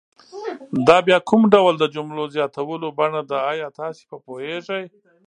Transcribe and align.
دا 0.87 0.97
بیا 1.07 1.17
کوم 1.29 1.41
ډول 1.53 1.73
د 1.79 1.83
جملو 1.95 2.23
زیاتولو 2.35 2.87
بڼه 2.99 3.21
ده 3.29 3.37
آیا 3.51 3.67
تاسې 3.79 4.03
په 4.11 4.17
پوهیږئ؟ 4.25 4.83